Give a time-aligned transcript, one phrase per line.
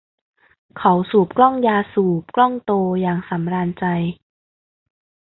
[0.77, 3.85] เขาสูบกล้องยาสูบกล้องโตอย่างสำราญใจ